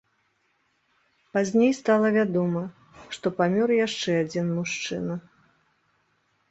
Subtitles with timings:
[1.37, 2.63] Пазней стала вядома,
[3.17, 5.15] што памёр яшчэ адзін мужчына.